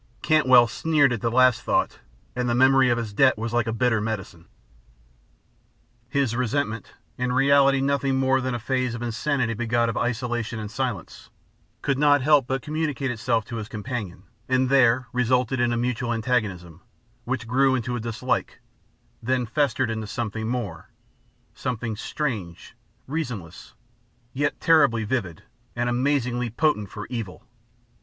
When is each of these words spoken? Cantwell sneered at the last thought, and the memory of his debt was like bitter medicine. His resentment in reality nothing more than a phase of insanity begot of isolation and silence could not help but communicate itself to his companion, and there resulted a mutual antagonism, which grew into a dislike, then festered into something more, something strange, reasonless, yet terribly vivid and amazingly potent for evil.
Cantwell 0.23 0.65
sneered 0.65 1.13
at 1.13 1.21
the 1.21 1.29
last 1.29 1.61
thought, 1.61 1.99
and 2.35 2.49
the 2.49 2.55
memory 2.55 2.89
of 2.89 2.97
his 2.97 3.13
debt 3.13 3.37
was 3.37 3.53
like 3.53 3.77
bitter 3.77 4.01
medicine. 4.01 4.47
His 6.09 6.35
resentment 6.35 6.93
in 7.19 7.31
reality 7.31 7.81
nothing 7.81 8.15
more 8.15 8.41
than 8.41 8.55
a 8.55 8.59
phase 8.59 8.95
of 8.95 9.03
insanity 9.03 9.53
begot 9.53 9.89
of 9.89 9.97
isolation 9.97 10.57
and 10.57 10.71
silence 10.71 11.29
could 11.83 11.99
not 11.99 12.23
help 12.23 12.47
but 12.47 12.63
communicate 12.63 13.11
itself 13.11 13.45
to 13.45 13.57
his 13.57 13.67
companion, 13.69 14.23
and 14.49 14.69
there 14.69 15.05
resulted 15.13 15.59
a 15.61 15.77
mutual 15.77 16.11
antagonism, 16.13 16.81
which 17.25 17.47
grew 17.47 17.75
into 17.75 17.95
a 17.95 17.99
dislike, 17.99 18.59
then 19.21 19.45
festered 19.45 19.91
into 19.91 20.07
something 20.07 20.47
more, 20.47 20.89
something 21.53 21.95
strange, 21.95 22.75
reasonless, 23.05 23.75
yet 24.33 24.59
terribly 24.59 25.03
vivid 25.03 25.43
and 25.75 25.87
amazingly 25.87 26.49
potent 26.49 26.89
for 26.89 27.05
evil. 27.11 27.45